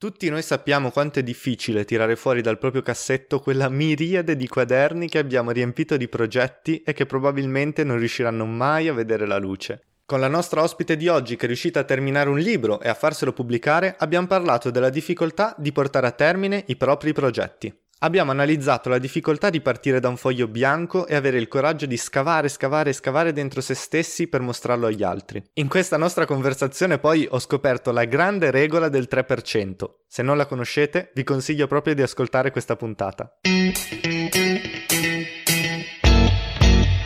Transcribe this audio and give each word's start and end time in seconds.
Tutti 0.00 0.30
noi 0.30 0.40
sappiamo 0.40 0.90
quanto 0.90 1.18
è 1.18 1.22
difficile 1.22 1.84
tirare 1.84 2.16
fuori 2.16 2.40
dal 2.40 2.56
proprio 2.56 2.80
cassetto 2.80 3.38
quella 3.38 3.68
miriade 3.68 4.34
di 4.34 4.48
quaderni 4.48 5.10
che 5.10 5.18
abbiamo 5.18 5.50
riempito 5.50 5.98
di 5.98 6.08
progetti 6.08 6.82
e 6.82 6.94
che 6.94 7.04
probabilmente 7.04 7.84
non 7.84 7.98
riusciranno 7.98 8.46
mai 8.46 8.88
a 8.88 8.94
vedere 8.94 9.26
la 9.26 9.36
luce. 9.36 9.82
Con 10.06 10.18
la 10.20 10.26
nostra 10.26 10.62
ospite 10.62 10.96
di 10.96 11.08
oggi 11.08 11.36
che 11.36 11.44
è 11.44 11.46
riuscita 11.48 11.80
a 11.80 11.84
terminare 11.84 12.30
un 12.30 12.38
libro 12.38 12.80
e 12.80 12.88
a 12.88 12.94
farselo 12.94 13.34
pubblicare, 13.34 13.94
abbiamo 13.98 14.26
parlato 14.26 14.70
della 14.70 14.88
difficoltà 14.88 15.54
di 15.58 15.70
portare 15.70 16.06
a 16.06 16.12
termine 16.12 16.64
i 16.68 16.76
propri 16.76 17.12
progetti. 17.12 17.79
Abbiamo 18.02 18.30
analizzato 18.30 18.88
la 18.88 18.96
difficoltà 18.96 19.50
di 19.50 19.60
partire 19.60 20.00
da 20.00 20.08
un 20.08 20.16
foglio 20.16 20.48
bianco 20.48 21.06
e 21.06 21.14
avere 21.14 21.36
il 21.36 21.48
coraggio 21.48 21.84
di 21.84 21.98
scavare, 21.98 22.48
scavare 22.48 22.94
scavare 22.94 23.34
dentro 23.34 23.60
se 23.60 23.74
stessi 23.74 24.26
per 24.26 24.40
mostrarlo 24.40 24.86
agli 24.86 25.02
altri. 25.02 25.42
In 25.54 25.68
questa 25.68 25.98
nostra 25.98 26.24
conversazione 26.24 26.98
poi 26.98 27.28
ho 27.30 27.38
scoperto 27.38 27.92
la 27.92 28.06
grande 28.06 28.50
regola 28.50 28.88
del 28.88 29.06
3%. 29.10 29.84
Se 30.06 30.22
non 30.22 30.38
la 30.38 30.46
conoscete, 30.46 31.10
vi 31.14 31.24
consiglio 31.24 31.66
proprio 31.66 31.94
di 31.94 32.00
ascoltare 32.00 32.50
questa 32.50 32.74
puntata. 32.74 33.38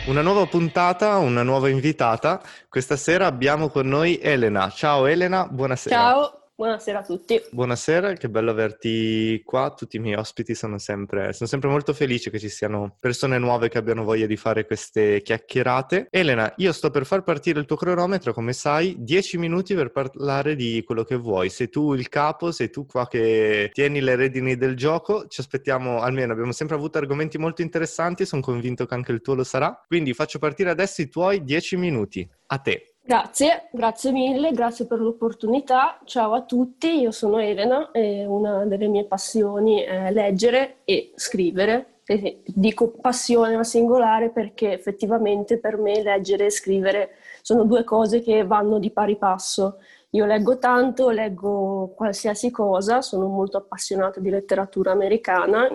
Una 0.05 0.21
nuova 0.21 0.45
puntata, 0.45 1.17
una 1.17 1.43
nuova 1.43 1.67
invitata. 1.67 2.41
Questa 2.69 2.95
sera 2.95 3.25
abbiamo 3.25 3.67
con 3.67 3.85
noi 3.85 4.17
Elena. 4.21 4.69
Ciao 4.69 5.07
Elena, 5.07 5.45
buonasera. 5.45 5.93
Ciao. 5.93 6.44
Buonasera 6.57 6.99
a 6.99 7.03
tutti. 7.03 7.41
Buonasera, 7.51 8.13
che 8.13 8.29
bello 8.29 8.49
averti 8.49 9.41
qua. 9.43 9.73
Tutti 9.75 9.97
i 9.97 9.99
miei 9.99 10.15
ospiti 10.15 10.55
sono 10.55 10.77
sempre, 10.77 11.33
sono 11.33 11.49
sempre 11.49 11.67
molto 11.67 11.93
felice 11.93 12.29
che 12.29 12.39
ci 12.39 12.47
siano 12.47 12.95
persone 12.97 13.37
nuove 13.37 13.67
che 13.67 13.77
abbiano 13.77 14.05
voglia 14.05 14.25
di 14.25 14.37
fare 14.37 14.65
queste 14.65 15.21
chiacchierate. 15.21 16.07
Elena, 16.09 16.53
io 16.55 16.71
sto 16.71 16.91
per 16.91 17.05
far 17.05 17.23
partire 17.23 17.59
il 17.59 17.65
tuo 17.65 17.75
cronometro, 17.75 18.31
come 18.31 18.53
sai, 18.53 18.95
10 18.99 19.37
minuti 19.37 19.75
per 19.75 19.91
parlare 19.91 20.55
di 20.55 20.81
quello 20.85 21.03
che 21.03 21.17
vuoi. 21.17 21.49
Sei 21.49 21.67
tu 21.67 21.93
il 21.93 22.07
capo, 22.07 22.53
sei 22.53 22.69
tu 22.69 22.85
qua 22.85 23.05
che 23.05 23.69
tieni 23.73 23.99
le 23.99 24.15
redini 24.15 24.55
del 24.55 24.77
gioco. 24.77 25.27
Ci 25.27 25.41
aspettiamo, 25.41 25.99
almeno 25.99 26.31
abbiamo 26.31 26.53
sempre 26.53 26.77
avuto 26.77 26.97
argomenti 26.97 27.37
molto 27.37 27.63
interessanti, 27.63 28.25
sono 28.25 28.41
convinto 28.41 28.85
che 28.85 28.93
anche 28.93 29.11
il 29.11 29.19
tuo 29.19 29.33
lo 29.33 29.43
sarà. 29.43 29.83
Quindi 29.85 30.13
faccio 30.13 30.39
partire 30.39 30.69
adesso 30.69 31.01
i 31.01 31.09
tuoi 31.09 31.43
10 31.43 31.75
minuti. 31.75 32.25
A 32.47 32.59
te. 32.59 32.94
Grazie, 33.07 33.69
grazie 33.71 34.11
mille, 34.11 34.51
grazie 34.51 34.87
per 34.87 34.99
l'opportunità. 34.99 35.99
Ciao 36.05 36.33
a 36.33 36.41
tutti, 36.41 37.01
io 37.01 37.11
sono 37.11 37.37
Elena 37.37 37.91
e 37.91 38.25
una 38.25 38.65
delle 38.65 38.87
mie 38.87 39.05
passioni 39.05 39.81
è 39.81 40.11
leggere 40.11 40.77
e 40.85 41.11
scrivere. 41.13 41.99
E 42.07 42.41
dico 42.47 42.89
passione 42.89 43.55
ma 43.55 43.63
singolare 43.63 44.31
perché 44.31 44.73
effettivamente 44.73 45.59
per 45.59 45.77
me 45.77 46.01
leggere 46.01 46.45
e 46.45 46.49
scrivere 46.49 47.09
sono 47.43 47.63
due 47.65 47.83
cose 47.83 48.21
che 48.23 48.43
vanno 48.43 48.79
di 48.79 48.89
pari 48.89 49.17
passo. 49.17 49.77
Io 50.09 50.25
leggo 50.25 50.57
tanto, 50.57 51.11
leggo 51.11 51.93
qualsiasi 51.95 52.49
cosa, 52.49 53.03
sono 53.03 53.27
molto 53.27 53.57
appassionata 53.57 54.19
di 54.19 54.31
letteratura 54.31 54.91
americana. 54.91 55.67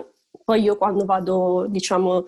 Poi 0.43 0.61
io 0.61 0.75
quando 0.75 1.05
vado, 1.05 1.65
diciamo, 1.69 2.25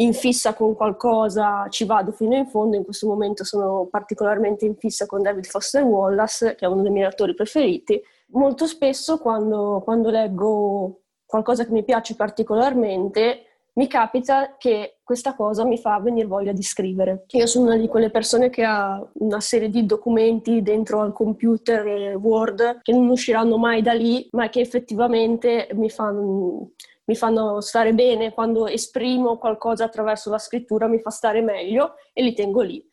in 0.00 0.14
fissa 0.14 0.54
con 0.54 0.74
qualcosa 0.74 1.66
ci 1.68 1.84
vado 1.84 2.12
fino 2.12 2.34
in 2.34 2.46
fondo, 2.46 2.76
in 2.76 2.84
questo 2.84 3.06
momento 3.06 3.44
sono 3.44 3.86
particolarmente 3.90 4.64
in 4.64 4.76
fissa 4.76 5.06
con 5.06 5.22
David 5.22 5.44
Foster 5.44 5.82
Wallace, 5.82 6.54
che 6.54 6.64
è 6.64 6.68
uno 6.68 6.82
dei 6.82 6.90
miei 6.90 7.04
autori 7.04 7.34
preferiti. 7.34 8.00
Molto 8.32 8.66
spesso 8.66 9.18
quando, 9.18 9.82
quando 9.84 10.10
leggo 10.10 11.00
qualcosa 11.26 11.64
che 11.64 11.72
mi 11.72 11.84
piace 11.84 12.14
particolarmente, 12.14 13.44
mi 13.74 13.86
capita 13.88 14.56
che 14.56 14.98
questa 15.04 15.34
cosa 15.34 15.64
mi 15.64 15.78
fa 15.78 16.00
venire 16.00 16.26
voglia 16.26 16.52
di 16.52 16.62
scrivere. 16.62 17.24
Io 17.32 17.46
sono 17.46 17.66
una 17.66 17.76
di 17.76 17.86
quelle 17.86 18.10
persone 18.10 18.48
che 18.48 18.64
ha 18.64 19.06
una 19.14 19.40
serie 19.40 19.68
di 19.68 19.86
documenti 19.86 20.62
dentro 20.62 21.00
al 21.00 21.12
computer 21.12 22.16
Word 22.16 22.80
che 22.82 22.92
non 22.92 23.08
usciranno 23.08 23.58
mai 23.58 23.82
da 23.82 23.92
lì, 23.92 24.26
ma 24.32 24.48
che 24.48 24.60
effettivamente 24.60 25.68
mi 25.74 25.90
fanno 25.90 26.70
mi 27.10 27.16
fanno 27.16 27.60
stare 27.60 27.92
bene, 27.92 28.32
quando 28.32 28.68
esprimo 28.68 29.36
qualcosa 29.36 29.82
attraverso 29.82 30.30
la 30.30 30.38
scrittura 30.38 30.86
mi 30.86 31.00
fa 31.00 31.10
stare 31.10 31.42
meglio 31.42 31.94
e 32.12 32.22
li 32.22 32.32
tengo 32.34 32.60
lì. 32.60 32.88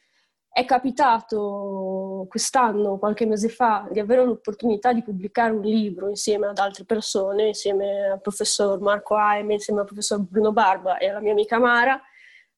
È 0.49 0.65
capitato 0.65 2.25
quest'anno, 2.27 2.97
qualche 2.97 3.27
mese 3.27 3.47
fa, 3.47 3.87
di 3.91 3.99
avere 3.99 4.25
l'opportunità 4.25 4.91
di 4.91 5.03
pubblicare 5.03 5.53
un 5.53 5.61
libro 5.61 6.09
insieme 6.09 6.47
ad 6.47 6.57
altre 6.57 6.83
persone, 6.83 7.49
insieme 7.49 8.09
al 8.09 8.19
professor 8.19 8.81
Marco 8.81 9.13
Aime, 9.13 9.53
insieme 9.53 9.81
al 9.81 9.85
professor 9.85 10.19
Bruno 10.19 10.51
Barba 10.51 10.97
e 10.97 11.09
alla 11.09 11.19
mia 11.19 11.33
amica 11.33 11.59
Mara, 11.59 12.01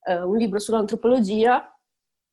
eh, 0.06 0.22
un 0.22 0.38
libro 0.38 0.60
sull'antropologia. 0.60 1.78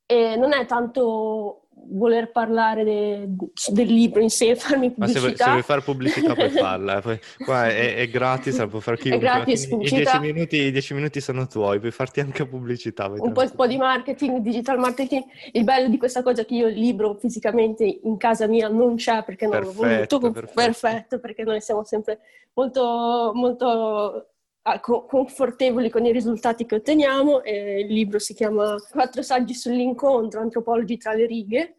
E 0.06 0.36
non 0.36 0.52
è 0.52 0.66
tanto 0.66 1.65
voler 1.88 2.30
parlare 2.30 2.84
de, 2.84 3.28
del 3.68 3.86
libro 3.86 4.20
in 4.20 4.30
sé, 4.30 4.54
farmi 4.56 4.90
pubblicità. 4.90 5.20
Ma 5.20 5.26
se 5.26 5.34
vuoi, 5.34 5.36
se 5.36 5.50
vuoi 5.50 5.62
fare 5.62 5.80
pubblicità 5.82 6.34
puoi 6.34 6.50
farla, 6.50 7.00
poi, 7.00 7.18
qua 7.44 7.68
è, 7.68 7.96
è 7.96 8.08
gratis, 8.08 8.58
la 8.58 8.66
può 8.66 8.80
fare 8.80 8.96
chiunque. 8.96 9.26
È 9.26 9.32
gratis, 9.32 9.64
I, 9.64 9.76
dieci 9.76 10.18
minuti, 10.18 10.56
I 10.56 10.70
dieci 10.70 10.94
minuti 10.94 11.20
sono 11.20 11.46
tuoi, 11.46 11.78
puoi 11.78 11.90
farti 11.90 12.20
anche 12.20 12.46
pubblicità. 12.46 13.06
Un 13.06 13.32
po', 13.32 13.42
un 13.42 13.52
po', 13.54 13.66
di 13.66 13.76
marketing, 13.76 14.38
digital 14.38 14.78
marketing. 14.78 15.24
Il 15.52 15.64
bello 15.64 15.88
di 15.88 15.98
questa 15.98 16.22
cosa 16.22 16.42
è 16.42 16.46
che 16.46 16.54
io 16.54 16.66
il 16.68 16.78
libro 16.78 17.14
fisicamente 17.14 17.84
in 17.84 18.16
casa 18.16 18.46
mia 18.46 18.68
non 18.68 18.96
c'è 18.96 19.22
perché 19.24 19.46
non 19.46 19.60
perfetto, 19.60 19.82
l'ho 19.82 19.88
voluto. 19.88 20.30
Perfetto. 20.30 20.54
perfetto, 20.54 21.20
perché 21.20 21.42
noi 21.44 21.60
siamo 21.60 21.84
sempre 21.84 22.20
molto, 22.54 23.32
molto 23.34 24.28
confortevoli 24.80 25.90
con 25.90 26.04
i 26.04 26.12
risultati 26.12 26.66
che 26.66 26.76
otteniamo. 26.76 27.42
il 27.44 27.92
libro 27.92 28.18
si 28.18 28.34
chiama 28.34 28.74
Quattro 28.90 29.22
saggi 29.22 29.54
sull'incontro, 29.54 30.40
antropologi 30.40 30.96
tra 30.96 31.12
le 31.12 31.26
righe, 31.26 31.75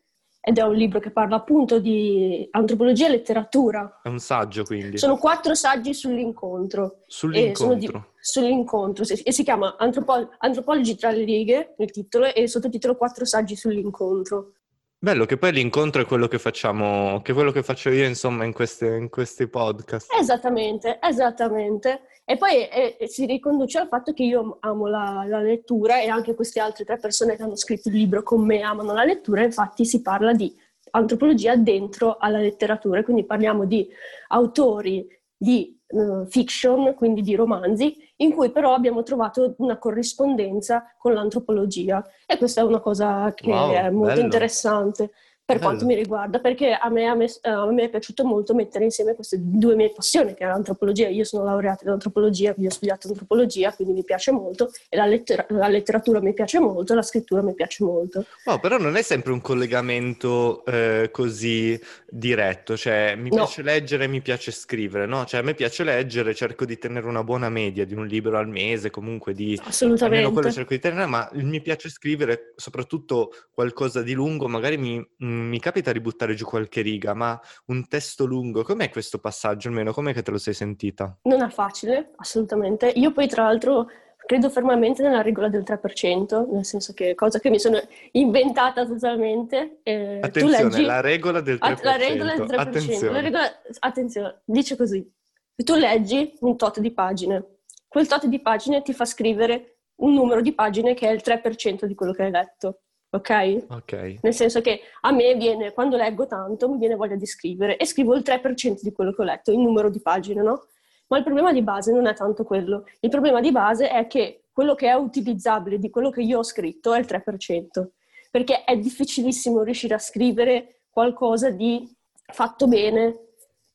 ed 0.48 0.60
è 0.60 0.62
un 0.62 0.76
libro 0.76 1.02
che 1.02 1.12
parla 1.12 1.36
appunto 1.36 1.78
di 1.78 2.48
antropologia 2.52 3.08
e 3.08 3.10
letteratura. 3.10 4.00
È 4.02 4.08
un 4.08 4.20
saggio 4.20 4.64
quindi. 4.64 4.98
Sono 4.98 5.18
quattro 5.18 5.54
saggi 5.56 5.94
sull'incontro. 5.94 7.04
Sull'incontro? 7.06 7.76
Di, 7.76 7.92
sull'incontro, 8.18 9.04
e 9.04 9.34
si 9.34 9.44
chiama 9.44 9.76
Antropol- 9.78 10.30
Antropologi 10.38 10.96
tra 10.96 11.12
le 11.12 11.26
righe, 11.26 11.76
il 11.78 11.92
titolo, 11.92 12.34
e 12.34 12.44
il 12.44 12.50
sottotitolo 12.50 12.96
Quattro 12.96 13.26
saggi 13.26 13.58
sull'incontro. 13.58 14.54
Bello 15.00 15.26
che 15.26 15.38
poi 15.38 15.52
l'incontro 15.52 16.02
è 16.02 16.06
quello 16.06 16.28
che 16.28 16.40
facciamo, 16.40 17.22
che 17.22 17.32
è 17.32 17.36
quello 17.36 17.52
che 17.52 17.62
faccio 17.62 17.90
io 17.90 18.08
insomma 18.08 18.46
in, 18.46 18.52
queste, 18.52 18.96
in 18.96 19.10
questi 19.10 19.48
podcast. 19.48 20.12
Esattamente, 20.20 20.98
esattamente. 21.00 22.02
E 22.26 22.36
poi 22.36 22.68
eh, 22.68 22.98
si 23.08 23.28
riconduce 23.28 23.78
al 23.78 23.90
fatto 23.90 24.12
che 24.12 24.24
io 24.24 24.58
amo 24.62 24.88
la, 24.88 25.24
la, 25.28 25.40
lettura 25.40 26.02
e 26.02 26.08
anche 26.08 26.34
queste 26.34 26.60
altre 26.60 26.84
tre 26.84 26.98
persone 26.98 27.36
che 27.36 27.44
hanno 27.44 27.56
scritto 27.56 27.90
il 27.90 27.96
libro 27.96 28.24
con 28.24 28.44
me 28.44 28.62
amano 28.62 28.92
la 28.92 29.06
lettura, 29.06 29.44
infatti 29.44 29.86
si 29.86 30.02
parla 30.02 30.34
di 30.34 30.54
antropologia 30.92 31.56
dentro 31.56 32.18
alla 32.18 32.40
letteratura, 32.40 33.04
quindi 33.04 33.24
parliamo 33.24 33.66
di 33.66 33.88
autori 34.30 35.08
di 35.38 35.77
uh, 35.90 36.26
fiction, 36.28 36.94
quindi 36.96 37.22
di 37.22 37.36
romanzi, 37.36 37.96
in 38.18 38.34
cui 38.34 38.52
però 38.52 38.74
abbiamo 38.74 39.04
trovato 39.04 39.56
una 39.58 39.78
corrispondenza 39.78 40.96
con 40.98 41.14
l'antropologia 41.14 42.04
e 42.26 42.38
questa 42.38 42.62
è 42.62 42.64
una 42.64 42.80
cosa 42.80 43.34
che 43.34 43.50
wow, 43.50 43.72
è 43.72 43.90
molto 43.90 44.14
bello. 44.14 44.24
interessante 44.24 45.12
per 45.48 45.60
quanto 45.60 45.86
mi 45.86 45.96
riguarda, 45.96 46.40
perché 46.40 46.74
a 46.74 46.90
me, 46.90 47.06
a, 47.06 47.16
me, 47.16 47.26
a 47.44 47.72
me, 47.72 47.84
è 47.84 47.90
piaciuto 47.90 48.26
molto 48.26 48.54
mettere 48.54 48.84
insieme 48.84 49.16
queste 49.16 49.38
due 49.40 49.76
mie 49.76 49.94
passioni, 49.94 50.34
che 50.34 50.44
è 50.44 50.48
l'antropologia. 50.48 51.08
Io 51.08 51.24
sono 51.24 51.46
laureata 51.46 51.86
in 51.86 51.92
antropologia, 51.92 52.52
quindi 52.52 52.70
ho 52.70 52.76
studiato 52.76 53.08
antropologia, 53.08 53.74
quindi 53.74 53.94
mi 53.94 54.04
piace 54.04 54.32
molto, 54.32 54.70
e 54.90 54.98
la, 54.98 55.06
lettera, 55.06 55.46
la 55.52 55.70
letteratura 55.70 56.20
mi 56.20 56.34
piace 56.34 56.60
molto, 56.60 56.94
la 56.94 57.02
scrittura 57.02 57.42
mi 57.42 57.54
piace 57.54 57.86
molto. 57.86 58.26
No, 58.44 58.60
però 58.60 58.78
non 58.78 58.98
è 58.98 59.02
sempre 59.02 59.32
un 59.32 59.40
collegamento 59.40 60.66
eh, 60.66 61.12
così 61.14 61.80
diretto, 62.10 62.76
cioè 62.76 63.16
mi 63.16 63.30
piace 63.30 63.62
no. 63.62 63.70
leggere, 63.70 64.08
mi 64.08 64.20
piace 64.20 64.52
scrivere, 64.52 65.06
no? 65.06 65.24
Cioè 65.24 65.40
a 65.40 65.44
me 65.44 65.54
piace 65.54 65.86
leggere, 65.86 66.36
cerco 66.36 66.66
di 66.66 66.78
tenere 66.78 67.08
una 67.08 67.24
buona 67.24 67.48
media 67.48 67.86
di 67.86 67.94
un 67.94 68.06
libro 68.06 68.38
al 68.38 68.50
mese, 68.50 68.90
comunque 68.90 69.34
di... 69.34 69.58
Assolutamente. 69.64 70.18
Almeno 70.18 70.34
quello 70.34 70.52
cerco 70.52 70.74
di 70.74 70.82
tenere, 70.82 71.06
ma 71.06 71.30
mi 71.36 71.62
piace 71.62 71.88
scrivere 71.88 72.52
soprattutto 72.58 73.32
qualcosa 73.54 74.02
di 74.02 74.12
lungo, 74.12 74.50
magari 74.50 74.76
mi 74.76 75.08
mi 75.38 75.60
capita 75.60 75.92
di 75.92 76.00
buttare 76.00 76.36
giù 76.36 76.46
qualche 76.46 76.82
riga, 76.82 77.14
ma 77.14 77.40
un 77.68 77.88
testo 77.88 78.26
lungo, 78.26 78.64
com'è 78.64 78.90
questo 78.90 79.20
passaggio 79.20 79.68
almeno? 79.68 79.94
Com'è 79.94 80.14
che 80.14 80.22
te 80.22 80.32
lo 80.32 80.38
sei 80.38 80.54
sentita? 80.54 81.18
Non 81.24 81.42
è 81.42 81.50
facile, 81.50 82.12
assolutamente. 82.18 82.88
Io 82.88 83.12
poi 83.12 83.28
tra 83.28 83.44
l'altro 83.44 83.88
credo 84.26 84.50
fermamente 84.50 85.02
nella 85.02 85.22
regola 85.22 85.48
del 85.48 85.64
3%, 85.64 86.52
nel 86.52 86.66
senso 86.66 86.94
che 86.94 87.12
è 87.12 87.16
cosa 87.16 87.40
che 87.40 87.50
mi 87.50 87.60
sono 87.60 87.80
inventata 88.12 88.86
totalmente. 88.86 89.80
Eh, 89.84 90.20
attenzione, 90.22 90.64
leggi... 90.64 90.84
la 90.84 91.02
regola 91.02 91.42
del 91.42 91.58
3%. 91.62 91.84
La 91.84 91.96
regola 91.96 92.36
del 92.36 92.46
3%. 92.46 92.60
Attenzione. 92.60 93.12
La 93.12 93.22
regola... 93.22 93.52
attenzione, 93.80 94.42
dice 94.44 94.76
così. 94.76 95.10
Tu 95.56 95.74
leggi 95.76 96.34
un 96.42 96.56
tot 96.56 96.80
di 96.80 96.92
pagine, 96.92 97.58
quel 97.88 98.08
tot 98.08 98.26
di 98.26 98.40
pagine 98.42 98.82
ti 98.84 98.94
fa 98.94 99.06
scrivere 99.06 99.78
un 100.02 100.14
numero 100.14 100.42
di 100.42 100.54
pagine 100.54 100.94
che 100.94 101.08
è 101.08 101.12
il 101.12 101.22
3% 101.24 101.86
di 101.86 101.96
quello 101.96 102.12
che 102.12 102.24
hai 102.24 102.32
letto 102.32 102.82
ok? 103.18 103.66
Ok. 103.70 104.16
Nel 104.22 104.34
senso 104.34 104.62
che 104.62 104.82
a 105.02 105.12
me 105.12 105.36
viene, 105.36 105.74
quando 105.74 105.98
leggo 105.98 106.26
tanto, 106.26 106.70
mi 106.70 106.78
viene 106.78 106.96
voglia 106.96 107.16
di 107.16 107.26
scrivere 107.26 107.78
e 107.78 107.86
scrivo 107.86 108.16
il 108.16 108.24
3% 108.24 108.80
di 108.82 108.92
quello 108.92 109.14
che 109.14 109.22
ho 109.22 109.26
letto, 109.26 109.52
in 109.52 109.62
numero 109.62 109.90
di 109.90 110.02
pagine, 110.02 110.42
no? 110.42 110.68
Ma 111.08 111.18
il 111.18 111.24
problema 111.24 111.54
di 111.54 111.62
base 111.62 111.92
non 111.92 112.08
è 112.08 112.14
tanto 112.14 112.44
quello. 112.44 112.86
Il 113.00 113.10
problema 113.10 113.40
di 113.40 113.52
base 113.52 113.90
è 113.90 114.08
che 114.08 114.46
quello 114.52 114.76
che 114.76 114.88
è 114.88 114.94
utilizzabile 114.94 115.78
di 115.78 115.90
quello 115.90 116.10
che 116.10 116.22
io 116.22 116.40
ho 116.40 116.44
scritto 116.44 116.94
è 116.94 117.00
il 117.00 117.06
3%, 117.06 117.88
perché 118.32 118.64
è 118.64 118.78
difficilissimo 118.78 119.62
riuscire 119.62 119.94
a 119.94 120.00
scrivere 120.00 120.82
qualcosa 120.90 121.50
di 121.50 121.90
fatto 122.26 122.68
bene, 122.68 123.28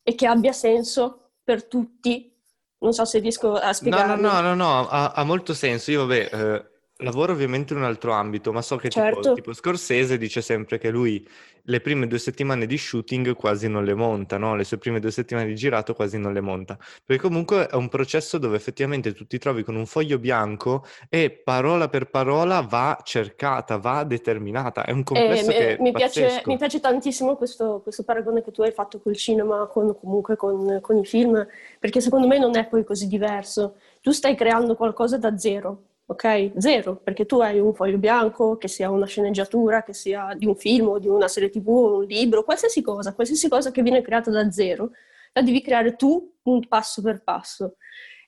e 0.03 0.15
che 0.15 0.27
abbia 0.27 0.51
senso 0.51 1.31
per 1.43 1.65
tutti. 1.65 2.31
Non 2.79 2.91
so 2.91 3.05
se 3.05 3.19
riesco 3.19 3.53
a 3.53 3.71
spiegare. 3.71 4.15
No, 4.19 4.29
no, 4.29 4.41
no, 4.41 4.41
no, 4.41 4.55
no, 4.55 4.87
ha, 4.89 5.11
ha 5.11 5.23
molto 5.23 5.53
senso. 5.53 5.89
Io, 5.89 6.05
vabbè, 6.05 6.29
eh, 6.31 6.65
Lavoro 6.97 7.33
ovviamente 7.33 7.73
in 7.73 7.79
un 7.79 7.85
altro 7.85 8.11
ambito, 8.11 8.53
ma 8.53 8.61
so 8.61 8.75
che 8.77 8.89
tipo, 8.89 9.01
Certo. 9.01 9.33
tipo 9.33 9.51
Scorsese 9.53 10.17
dice 10.17 10.41
sempre 10.41 10.77
che 10.77 10.89
lui 10.91 11.27
le 11.63 11.81
prime 11.81 12.07
due 12.07 12.19
settimane 12.19 12.65
di 12.65 12.77
shooting 12.77 13.35
quasi 13.35 13.67
non 13.67 13.83
le 13.83 13.93
monta, 13.93 14.37
no? 14.37 14.55
Le 14.55 14.63
sue 14.63 14.77
prime 14.77 14.99
due 14.99 15.11
settimane 15.11 15.47
di 15.47 15.55
girato 15.55 15.93
quasi 15.95 16.17
non 16.17 16.33
le 16.33 16.41
monta, 16.41 16.77
perché 17.03 17.21
comunque 17.21 17.67
è 17.67 17.75
un 17.75 17.89
processo 17.89 18.37
dove 18.37 18.55
effettivamente 18.57 19.13
tu 19.13 19.25
ti 19.25 19.37
trovi 19.39 19.63
con 19.63 19.75
un 19.75 19.85
foglio 19.85 20.19
bianco 20.19 20.85
e 21.09 21.31
parola 21.31 21.89
per 21.89 22.09
parola 22.09 22.61
va 22.61 22.99
cercata, 23.03 23.77
va 23.77 24.03
determinata. 24.03 24.83
È 24.85 24.91
un 24.91 24.99
E 24.99 25.03
complesso 25.03 25.47
mi, 25.47 25.53
che 25.57 25.77
è 25.77 25.81
mi 25.81 25.91
piace, 25.93 26.43
mi 26.45 26.57
piace 26.57 26.79
tantissimo 26.79 27.35
questo, 27.35 27.79
questo 27.81 28.03
paragone 28.03 28.43
che 28.43 28.51
tu 28.51 28.61
hai 28.61 28.71
fatto 28.71 28.99
col 28.99 29.15
cinema, 29.15 29.65
con, 29.67 29.97
comunque 29.99 30.35
con, 30.35 30.79
con 30.81 30.97
i 30.97 31.05
film, 31.05 31.45
perché 31.79 32.01
secondo 32.01 32.27
me 32.27 32.37
non 32.39 32.55
è 32.55 32.67
poi 32.67 32.83
così 32.83 33.07
diverso. 33.07 33.77
Tu 34.01 34.11
stai 34.11 34.35
creando 34.35 34.75
qualcosa 34.75 35.17
da 35.17 35.37
zero, 35.37 35.83
ok? 36.05 36.53
Zero, 36.57 36.97
perché 36.97 37.25
tu 37.25 37.39
hai 37.39 37.59
un 37.59 37.73
foglio 37.73 37.97
bianco, 37.97 38.57
che 38.57 38.67
sia 38.67 38.89
una 38.89 39.05
sceneggiatura, 39.05 39.83
che 39.83 39.93
sia 39.93 40.33
di 40.37 40.45
un 40.45 40.55
film 40.55 40.89
o 40.89 40.99
di 40.99 41.07
una 41.07 41.27
serie 41.27 41.49
TV 41.49 41.67
o 41.67 41.97
un 41.97 42.05
libro, 42.05 42.43
qualsiasi 42.43 42.81
cosa, 42.81 43.13
qualsiasi 43.13 43.47
cosa 43.49 43.71
che 43.71 43.81
viene 43.81 44.01
creata 44.01 44.29
da 44.31 44.51
zero, 44.51 44.91
la 45.33 45.41
devi 45.41 45.61
creare 45.61 45.95
tu 45.95 46.35
un 46.43 46.67
passo 46.67 47.01
per 47.01 47.23
passo 47.23 47.77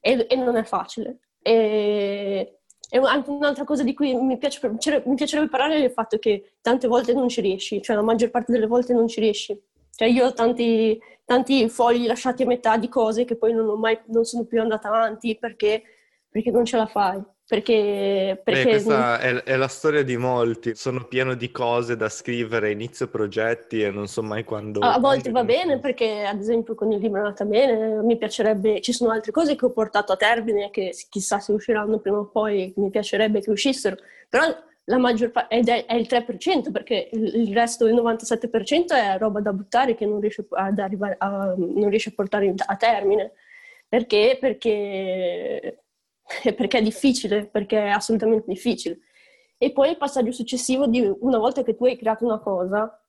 e, 0.02 0.26
e 0.30 0.36
non 0.36 0.56
è 0.56 0.64
facile. 0.64 1.20
E, 1.42 2.60
e 2.90 2.98
anche 3.00 3.30
un'altra 3.30 3.64
cosa 3.64 3.84
di 3.84 3.94
cui 3.94 4.14
mi, 4.16 4.38
piace- 4.38 4.60
mi 5.06 5.16
piacerebbe 5.16 5.50
parlare 5.50 5.76
è 5.76 5.84
il 5.84 5.92
fatto 5.92 6.18
che 6.18 6.54
tante 6.62 6.88
volte 6.88 7.14
non 7.14 7.28
ci 7.30 7.42
riesci, 7.42 7.82
cioè 7.82 7.96
la 7.96 8.02
maggior 8.02 8.30
parte 8.30 8.52
delle 8.52 8.68
volte 8.68 8.94
non 8.94 9.08
ci 9.08 9.20
riesci. 9.20 9.60
Cioè 9.92 10.08
io 10.10 10.26
ho 10.26 10.34
tanti, 10.34 11.00
tanti 11.24 11.70
fogli 11.70 12.06
lasciati 12.06 12.44
a 12.44 12.46
metà 12.46 12.78
di 12.78 12.90
cose 12.90 13.24
che 13.26 13.38
poi 13.38 13.54
non, 13.54 13.80
mai, 13.80 13.98
non 14.08 14.26
sono 14.26 14.44
più 14.46 14.60
andata 14.62 14.88
avanti 14.90 15.38
perché, 15.38 15.84
perché 16.30 16.52
non 16.52 16.66
ce 16.66 16.78
la 16.78 16.86
fai. 16.86 17.22
Perché, 17.48 18.42
Beh, 18.44 18.52
perché 18.52 18.70
questa 18.70 19.20
è, 19.20 19.44
è 19.44 19.56
la 19.56 19.68
storia 19.68 20.04
di 20.04 20.18
molti. 20.18 20.74
Sono 20.74 21.04
pieno 21.04 21.36
di 21.36 21.52
cose 21.52 21.96
da 21.96 22.10
scrivere, 22.10 22.72
inizio 22.72 23.08
progetti 23.08 23.84
e 23.84 23.92
non 23.92 24.08
so 24.08 24.24
mai 24.24 24.44
quando... 24.44 24.80
A 24.80 24.98
volte 24.98 25.30
va 25.30 25.44
bene 25.44 25.80
perché, 25.80 26.24
ad 26.24 26.40
esempio, 26.40 26.74
con 26.74 26.92
il 26.92 27.00
libro 27.00 27.22
è 27.22 27.24
andata 27.24 27.46
bene, 27.46 28.02
mi 28.02 28.18
piacerebbe, 28.18 28.82
ci 28.82 28.94
sono 28.94 29.12
altre 29.12 29.32
cose 29.32 29.56
che 29.56 29.66
ho 29.66 29.72
portato 29.72 30.12
a 30.12 30.18
termine 30.18 30.72
che 30.72 30.92
chissà 31.08 31.40
se 31.40 31.52
usciranno 31.52 32.00
prima 32.00 32.18
o 32.18 32.26
poi, 32.26 32.74
mi 32.78 32.90
piacerebbe 32.90 33.42
che 33.42 33.52
uscissero, 33.52 33.96
però 34.28 34.46
la 34.86 34.98
maggior 34.98 35.32
parte 35.32 35.56
ed 35.56 35.68
è, 35.68 35.86
è 35.86 35.96
il 35.96 36.08
3% 36.10 36.72
perché 36.72 37.10
il, 37.12 37.54
resto, 37.54 37.88
il 37.88 37.96
97% 37.96 38.88
è 38.88 39.18
roba 39.18 39.40
da 39.40 39.54
buttare 39.54 39.96
che 39.96 40.06
non 40.06 40.20
riesce 40.20 40.46
ad 40.50 40.80
arrivare 40.80 41.16
a, 41.20 41.54
non 41.58 41.90
riesce 41.90 42.10
a 42.10 42.14
portare 42.16 42.54
a 42.56 42.76
termine. 42.76 43.32
Perché? 43.88 44.38
Perché, 44.40 45.85
perché 46.56 46.80
è 46.80 46.82
difficile, 46.82 47.48
perché 47.48 47.78
è 47.78 47.90
assolutamente 47.90 48.46
difficile. 48.48 49.00
E 49.58 49.72
poi 49.72 49.90
il 49.90 49.98
passaggio 49.98 50.32
successivo 50.32 50.88
di 50.88 51.00
una 51.20 51.38
volta 51.38 51.64
che 51.64 51.76
tu 51.76 51.86
hai 51.86 51.98
creato 51.98 52.26
una 52.26 52.40
cosa, 52.40 53.02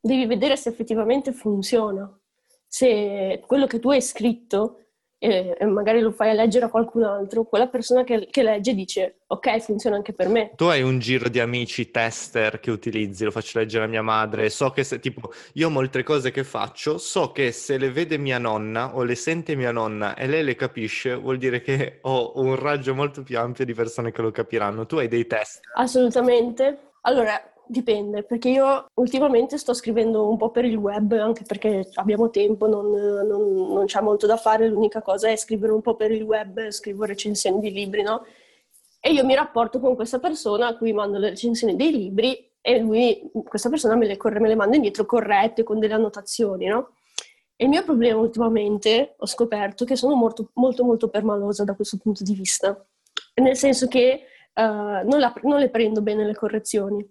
devi 0.00 0.26
vedere 0.26 0.56
se 0.56 0.68
effettivamente 0.68 1.32
funziona. 1.32 2.10
Se 2.66 3.42
quello 3.46 3.66
che 3.66 3.78
tu 3.78 3.90
hai 3.90 4.02
scritto, 4.02 4.81
e, 5.22 5.54
e 5.56 5.66
magari 5.66 6.00
lo 6.00 6.10
fai 6.10 6.30
a 6.30 6.32
leggere 6.32 6.64
a 6.64 6.68
qualcun 6.68 7.04
altro, 7.04 7.44
quella 7.44 7.68
persona 7.68 8.02
che, 8.02 8.26
che 8.28 8.42
legge 8.42 8.74
dice 8.74 9.18
ok, 9.28 9.60
funziona 9.60 9.94
anche 9.94 10.12
per 10.12 10.28
me. 10.28 10.50
Tu 10.56 10.64
hai 10.64 10.82
un 10.82 10.98
giro 10.98 11.28
di 11.28 11.38
amici 11.38 11.92
tester 11.92 12.58
che 12.58 12.72
utilizzi, 12.72 13.22
lo 13.22 13.30
faccio 13.30 13.60
leggere 13.60 13.84
a 13.84 13.86
mia 13.86 14.02
madre, 14.02 14.50
so 14.50 14.70
che 14.70 14.82
se, 14.82 14.98
tipo, 14.98 15.32
io 15.54 15.70
molte 15.70 16.02
cose 16.02 16.32
che 16.32 16.42
faccio, 16.42 16.98
so 16.98 17.30
che 17.30 17.52
se 17.52 17.78
le 17.78 17.92
vede 17.92 18.18
mia 18.18 18.38
nonna 18.38 18.96
o 18.96 19.04
le 19.04 19.14
sente 19.14 19.54
mia 19.54 19.70
nonna 19.70 20.16
e 20.16 20.26
lei 20.26 20.42
le 20.42 20.56
capisce, 20.56 21.14
vuol 21.14 21.38
dire 21.38 21.62
che 21.62 22.00
ho 22.02 22.32
un 22.34 22.56
raggio 22.56 22.92
molto 22.92 23.22
più 23.22 23.38
ampio 23.38 23.64
di 23.64 23.74
persone 23.74 24.10
che 24.10 24.22
lo 24.22 24.32
capiranno. 24.32 24.86
Tu 24.86 24.96
hai 24.96 25.06
dei 25.06 25.28
test. 25.28 25.60
Assolutamente. 25.76 26.90
Allora, 27.02 27.40
dipende, 27.72 28.22
perché 28.22 28.48
io 28.50 28.86
ultimamente 28.94 29.58
sto 29.58 29.74
scrivendo 29.74 30.28
un 30.28 30.36
po' 30.36 30.50
per 30.50 30.64
il 30.64 30.76
web, 30.76 31.12
anche 31.14 31.42
perché 31.44 31.88
abbiamo 31.94 32.30
tempo, 32.30 32.68
non, 32.68 32.88
non- 32.90 33.72
non 33.72 33.84
c'è 33.86 34.00
molto 34.00 34.26
da 34.28 34.36
fare, 34.36 34.68
l'unica 34.68 35.02
cosa 35.02 35.28
è 35.28 35.36
scrivere 35.36 35.72
un 35.72 35.80
po' 35.80 35.96
per 35.96 36.12
il 36.12 36.22
web, 36.22 36.68
scrivo 36.70 37.04
recensioni 37.04 37.58
di 37.60 37.72
libri, 37.72 38.02
no? 38.02 38.24
E 39.00 39.10
io 39.12 39.24
mi 39.24 39.34
rapporto 39.34 39.80
con 39.80 39.96
questa 39.96 40.20
persona 40.20 40.68
a 40.68 40.76
cui 40.76 40.92
mando 40.92 41.18
le 41.18 41.30
recensioni 41.30 41.74
dei 41.74 41.90
libri 41.90 42.50
e 42.60 42.78
lui, 42.78 43.28
questa 43.48 43.68
persona 43.68 43.96
me 43.96 44.06
le, 44.06 44.16
corre- 44.16 44.38
me 44.38 44.46
le 44.48 44.54
manda 44.54 44.76
indietro 44.76 45.04
corrette, 45.04 45.64
con 45.64 45.80
delle 45.80 45.94
annotazioni, 45.94 46.66
no? 46.66 46.90
E 47.56 47.64
il 47.64 47.70
mio 47.70 47.82
problema 47.84 48.20
ultimamente, 48.20 49.14
ho 49.18 49.26
scoperto 49.26 49.84
che 49.84 49.96
sono 49.96 50.14
molto, 50.14 50.50
molto, 50.54 50.84
molto 50.84 51.08
permalosa 51.08 51.64
da 51.64 51.74
questo 51.74 51.96
punto 51.98 52.22
di 52.22 52.34
vista, 52.34 52.80
nel 53.34 53.56
senso 53.56 53.88
che 53.88 54.00
eh, 54.54 54.62
non, 54.62 55.18
la- 55.18 55.34
non 55.42 55.58
le 55.58 55.68
prendo 55.70 56.00
bene 56.02 56.24
le 56.24 56.34
correzioni. 56.34 57.04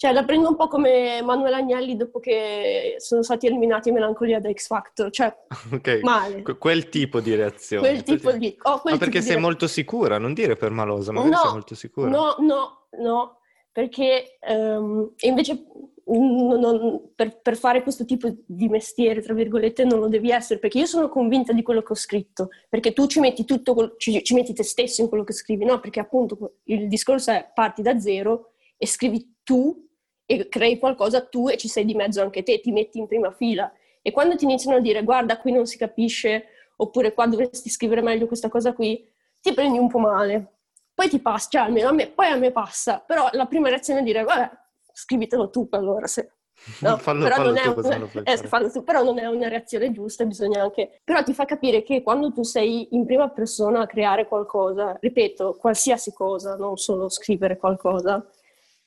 Cioè, 0.00 0.12
la 0.14 0.24
prendo 0.24 0.48
un 0.48 0.56
po' 0.56 0.66
come 0.66 1.20
Manuel 1.20 1.52
Agnelli 1.52 1.94
dopo 1.94 2.20
che 2.20 2.94
sono 2.96 3.22
stati 3.22 3.46
eliminati 3.46 3.92
Melancolia 3.92 4.40
da 4.40 4.50
X 4.50 4.66
Factor, 4.66 5.10
cioè 5.10 5.30
Ok, 5.74 6.00
male. 6.02 6.40
Que- 6.40 6.56
quel 6.56 6.88
tipo 6.88 7.20
di 7.20 7.34
reazione. 7.34 7.86
Quel 7.86 8.02
tipo 8.02 8.32
di... 8.32 8.56
oh, 8.62 8.80
quel 8.80 8.94
Ma 8.94 8.98
perché 8.98 9.20
sei 9.20 9.36
di- 9.36 9.42
molto 9.42 9.66
sicura, 9.66 10.16
non 10.16 10.32
dire 10.32 10.56
permalosa, 10.56 11.12
magari 11.12 11.32
No, 11.34 11.40
sei 11.42 11.50
molto 11.52 11.74
sicura. 11.74 12.08
No, 12.08 12.34
no, 12.38 12.86
no, 12.98 13.40
perché 13.70 14.38
e 14.40 15.28
invece 15.28 15.66
mm, 16.10 16.50
non- 16.58 17.10
per, 17.14 17.38
per 17.42 17.58
fare 17.58 17.82
questo 17.82 18.06
tipo 18.06 18.34
di 18.46 18.70
mestiere, 18.70 19.20
tra 19.20 19.34
virgolette, 19.34 19.84
non 19.84 19.98
lo 19.98 20.08
devi 20.08 20.30
essere, 20.30 20.58
perché 20.60 20.78
io 20.78 20.86
sono 20.86 21.10
convinta 21.10 21.52
di 21.52 21.60
quello 21.60 21.82
che 21.82 21.92
ho 21.92 21.96
scritto, 21.96 22.48
perché 22.70 22.94
tu 22.94 23.06
ci 23.06 23.20
metti 23.20 23.44
tutto, 23.44 23.96
ci, 23.98 24.24
ci 24.24 24.32
metti 24.32 24.54
te 24.54 24.62
stesso 24.64 25.02
in 25.02 25.08
quello 25.10 25.24
che 25.24 25.34
scrivi, 25.34 25.66
no? 25.66 25.78
Perché 25.78 26.00
appunto 26.00 26.54
il 26.64 26.88
discorso 26.88 27.32
è 27.32 27.50
parti 27.52 27.82
da 27.82 28.00
zero 28.00 28.52
e 28.78 28.86
scrivi 28.86 29.40
tu 29.42 29.88
e 30.30 30.48
crei 30.48 30.78
qualcosa 30.78 31.22
tu 31.22 31.48
e 31.48 31.56
ci 31.56 31.66
sei 31.66 31.84
di 31.84 31.96
mezzo 31.96 32.22
anche 32.22 32.44
te, 32.44 32.60
ti 32.60 32.70
metti 32.70 32.98
in 32.98 33.08
prima 33.08 33.32
fila. 33.32 33.72
E 34.00 34.12
quando 34.12 34.36
ti 34.36 34.44
iniziano 34.44 34.76
a 34.76 34.80
dire 34.80 35.02
guarda 35.02 35.38
qui 35.38 35.50
non 35.50 35.66
si 35.66 35.76
capisce, 35.76 36.44
oppure 36.76 37.12
qua 37.12 37.26
dovresti 37.26 37.68
scrivere 37.68 38.00
meglio 38.00 38.28
questa 38.28 38.48
cosa 38.48 38.72
qui, 38.72 39.04
ti 39.40 39.52
prendi 39.52 39.76
un 39.76 39.88
po' 39.88 39.98
male. 39.98 40.58
Poi 40.94 41.08
ti 41.08 41.18
passa, 41.18 41.48
cioè 41.50 41.62
almeno 41.62 41.88
a 41.88 41.92
me, 41.92 42.06
poi 42.06 42.28
a 42.28 42.36
me 42.36 42.52
passa, 42.52 43.02
però 43.04 43.28
la 43.32 43.46
prima 43.46 43.70
reazione 43.70 44.00
è 44.00 44.02
dire 44.04 44.22
vabbè, 44.22 44.50
scrivitelo 44.92 45.50
tu 45.50 45.66
allora 45.72 46.06
se... 46.06 46.30
No, 46.80 46.96
fallo, 46.98 47.24
però, 47.24 47.34
fallo 47.36 47.52
non 47.52 47.74
tu, 47.74 48.06
fai 48.46 48.64
eh, 48.64 48.70
tu, 48.70 48.84
però 48.84 49.02
non 49.02 49.18
è 49.18 49.26
una 49.26 49.48
reazione 49.48 49.90
giusta, 49.90 50.24
bisogna 50.26 50.62
anche... 50.62 51.00
Però 51.02 51.24
ti 51.24 51.34
fa 51.34 51.44
capire 51.44 51.82
che 51.82 52.02
quando 52.02 52.32
tu 52.32 52.44
sei 52.44 52.86
in 52.92 53.04
prima 53.04 53.28
persona 53.30 53.80
a 53.80 53.86
creare 53.86 54.28
qualcosa, 54.28 54.96
ripeto, 55.00 55.56
qualsiasi 55.56 56.12
cosa, 56.12 56.54
non 56.54 56.76
solo 56.76 57.08
scrivere 57.08 57.56
qualcosa, 57.56 58.24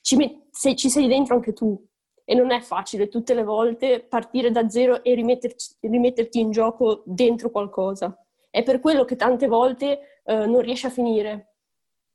ci, 0.03 0.17
met- 0.17 0.48
se- 0.51 0.75
ci 0.75 0.89
sei 0.89 1.07
dentro 1.07 1.33
anche 1.36 1.53
tu. 1.53 1.81
E 2.25 2.36
non 2.36 2.51
è 2.51 2.60
facile 2.62 3.07
tutte 3.10 3.33
le 3.33 3.43
volte 3.43 4.01
partire 4.01 4.51
da 4.51 4.69
zero 4.69 5.03
e 5.03 5.13
rimetterci- 5.13 5.75
rimetterti 5.81 6.39
in 6.39 6.51
gioco 6.51 7.01
dentro 7.05 7.50
qualcosa. 7.50 8.15
È 8.50 8.63
per 8.63 8.79
quello 8.79 9.03
che 9.03 9.15
tante 9.15 9.48
volte 9.48 10.00
eh, 10.24 10.45
non 10.45 10.62
riesci 10.62 10.86
a 10.86 10.89
finire. 10.89 11.55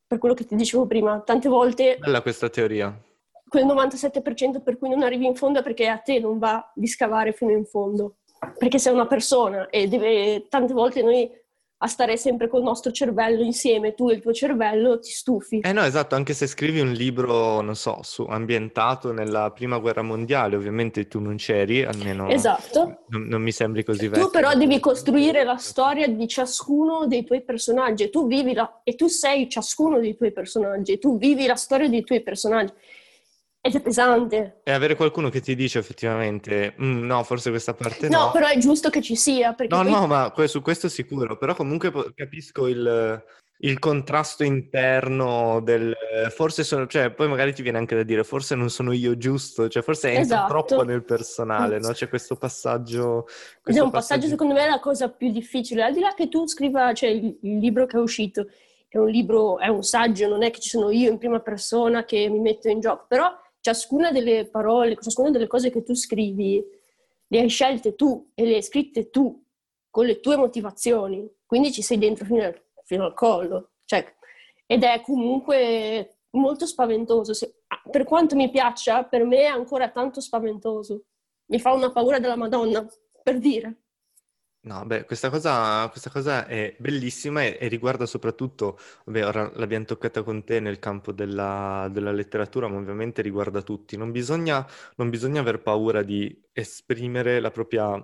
Per 0.06 0.18
quello 0.18 0.34
che 0.34 0.44
ti 0.46 0.54
dicevo 0.54 0.86
prima, 0.86 1.20
tante 1.20 1.48
volte 1.48 1.96
Bella 1.98 2.22
questa 2.22 2.48
teoria. 2.48 2.96
quel 3.48 3.66
97% 3.66 4.62
per 4.62 4.78
cui 4.78 4.88
non 4.88 5.02
arrivi 5.02 5.26
in 5.26 5.34
fondo 5.34 5.58
è 5.58 5.62
perché 5.62 5.88
a 5.88 5.98
te 5.98 6.18
non 6.18 6.38
va 6.38 6.70
di 6.74 6.86
scavare 6.86 7.32
fino 7.32 7.50
in 7.50 7.66
fondo. 7.66 8.16
Perché 8.56 8.78
sei 8.78 8.94
una 8.94 9.06
persona 9.06 9.68
e 9.68 9.88
deve, 9.88 10.46
tante 10.48 10.72
volte 10.72 11.02
noi 11.02 11.30
a 11.80 11.86
stare 11.86 12.16
sempre 12.16 12.48
col 12.48 12.62
nostro 12.62 12.90
cervello 12.90 13.42
insieme, 13.42 13.94
tu 13.94 14.08
e 14.08 14.14
il 14.14 14.20
tuo 14.20 14.32
cervello, 14.32 14.98
ti 14.98 15.10
stufi. 15.10 15.60
Eh 15.60 15.72
no, 15.72 15.82
esatto, 15.82 16.16
anche 16.16 16.34
se 16.34 16.48
scrivi 16.48 16.80
un 16.80 16.90
libro, 16.90 17.60
non 17.60 17.76
so, 17.76 18.00
su, 18.02 18.22
ambientato 18.28 19.12
nella 19.12 19.52
prima 19.52 19.78
guerra 19.78 20.02
mondiale, 20.02 20.56
ovviamente 20.56 21.06
tu 21.06 21.20
non 21.20 21.36
c'eri, 21.36 21.84
almeno 21.84 22.28
Esatto. 22.28 23.04
non, 23.08 23.26
non 23.26 23.42
mi 23.42 23.52
sembri 23.52 23.84
così 23.84 24.08
vecchio. 24.08 24.24
Tu 24.24 24.30
però 24.30 24.54
devi 24.54 24.80
costruire 24.80 25.44
la 25.44 25.56
storia 25.56 26.08
di 26.08 26.26
ciascuno 26.26 27.06
dei 27.06 27.24
tuoi 27.24 27.42
personaggi 27.42 28.02
e 28.02 28.10
tu 28.10 28.26
vivi 28.26 28.54
la, 28.54 28.80
e 28.82 28.96
tu 28.96 29.06
sei 29.06 29.48
ciascuno 29.48 30.00
dei 30.00 30.16
tuoi 30.16 30.32
personaggi 30.32 30.92
e 30.92 30.98
tu 30.98 31.16
vivi 31.16 31.46
la 31.46 31.54
storia 31.54 31.88
dei 31.88 32.02
tuoi 32.02 32.22
personaggi. 32.22 32.72
È 33.60 33.80
pesante. 33.80 34.60
E 34.62 34.70
avere 34.72 34.94
qualcuno 34.94 35.28
che 35.28 35.40
ti 35.40 35.54
dice 35.54 35.78
effettivamente, 35.80 36.74
"Mm, 36.80 37.04
no, 37.04 37.22
forse 37.24 37.50
questa 37.50 37.74
parte 37.74 38.08
No, 38.08 38.26
no. 38.26 38.30
però 38.30 38.46
è 38.46 38.56
giusto 38.58 38.88
che 38.88 39.02
ci 39.02 39.16
sia, 39.16 39.52
perché 39.52 39.74
No, 39.74 39.82
poi- 39.82 39.90
no, 39.92 40.06
ma 40.06 40.32
su 40.46 40.62
questo 40.62 40.88
sicuro, 40.88 41.36
però 41.36 41.54
comunque 41.54 41.92
capisco 42.14 42.66
il, 42.68 43.22
il 43.58 43.78
contrasto 43.80 44.44
interno 44.44 45.60
del 45.60 45.94
forse 46.30 46.62
sono, 46.62 46.86
cioè 46.86 47.10
poi 47.10 47.28
magari 47.28 47.52
ti 47.52 47.62
viene 47.62 47.78
anche 47.78 47.96
da 47.96 48.04
dire 48.04 48.22
forse 48.22 48.54
non 48.54 48.70
sono 48.70 48.92
io 48.92 49.16
giusto, 49.18 49.68
cioè 49.68 49.82
forse 49.82 50.08
entra 50.12 50.22
Esatto. 50.46 50.48
troppo 50.64 50.84
nel 50.84 51.04
personale, 51.04 51.78
no? 51.80 51.90
C'è 51.90 52.08
questo 52.08 52.36
passaggio... 52.36 53.26
Ed 53.26 53.34
è 53.34 53.60
questo 53.62 53.84
un 53.84 53.90
passaggio, 53.90 54.28
secondo 54.28 54.54
me, 54.54 54.66
la 54.68 54.78
cosa 54.80 55.10
più 55.10 55.30
difficile. 55.32 55.82
Al 55.82 55.92
di 55.92 56.00
là 56.00 56.14
che 56.14 56.28
tu 56.28 56.46
scriva, 56.46 56.94
cioè 56.94 57.10
il, 57.10 57.36
il 57.42 57.58
libro 57.58 57.86
che 57.86 57.96
è 57.96 58.00
uscito 58.00 58.46
è 58.88 58.96
un 58.96 59.08
libro, 59.10 59.58
è 59.58 59.66
un 59.68 59.82
saggio, 59.82 60.28
non 60.28 60.42
è 60.42 60.50
che 60.50 60.60
ci 60.60 60.70
sono 60.70 60.90
io 60.90 61.10
in 61.10 61.18
prima 61.18 61.40
persona 61.40 62.04
che 62.06 62.28
mi 62.30 62.38
metto 62.38 62.68
in 62.68 62.80
gioco, 62.80 63.04
però 63.06 63.30
ciascuna 63.68 64.10
delle 64.10 64.46
parole, 64.46 64.96
ciascuna 64.98 65.30
delle 65.30 65.46
cose 65.46 65.70
che 65.70 65.82
tu 65.82 65.94
scrivi 65.94 66.64
le 67.30 67.40
hai 67.40 67.48
scelte 67.48 67.94
tu 67.94 68.30
e 68.34 68.46
le 68.46 68.54
hai 68.54 68.62
scritte 68.62 69.10
tu 69.10 69.44
con 69.90 70.06
le 70.06 70.20
tue 70.20 70.36
motivazioni, 70.36 71.30
quindi 71.44 71.70
ci 71.70 71.82
sei 71.82 71.98
dentro 71.98 72.24
fino 72.24 72.42
al, 72.42 72.58
fino 72.84 73.04
al 73.04 73.12
collo. 73.12 73.72
Cioè, 73.84 74.04
ed 74.64 74.82
è 74.82 75.02
comunque 75.02 76.20
molto 76.30 76.64
spaventoso. 76.64 77.34
Se, 77.34 77.62
per 77.90 78.04
quanto 78.04 78.36
mi 78.36 78.50
piaccia, 78.50 79.04
per 79.04 79.24
me 79.24 79.40
è 79.40 79.46
ancora 79.46 79.90
tanto 79.90 80.20
spaventoso. 80.20 81.04
Mi 81.46 81.60
fa 81.60 81.72
una 81.72 81.90
paura 81.90 82.18
della 82.18 82.36
Madonna, 82.36 82.86
per 83.22 83.38
dire. 83.38 83.87
No, 84.68 84.84
beh, 84.84 85.06
questa 85.06 85.30
cosa, 85.30 85.88
questa 85.88 86.10
cosa 86.10 86.46
è 86.46 86.76
bellissima 86.78 87.42
e, 87.42 87.56
e 87.58 87.68
riguarda 87.68 88.04
soprattutto, 88.04 88.78
vabbè, 89.06 89.24
ora 89.24 89.50
l'abbiamo 89.54 89.86
toccata 89.86 90.22
con 90.22 90.44
te 90.44 90.60
nel 90.60 90.78
campo 90.78 91.10
della, 91.10 91.88
della 91.90 92.12
letteratura, 92.12 92.68
ma 92.68 92.76
ovviamente 92.76 93.22
riguarda 93.22 93.62
tutti. 93.62 93.96
Non 93.96 94.10
bisogna, 94.10 94.68
non 94.96 95.08
bisogna 95.08 95.40
aver 95.40 95.62
paura 95.62 96.02
di 96.02 96.38
esprimere 96.52 97.40
la 97.40 97.50
propria, 97.50 97.96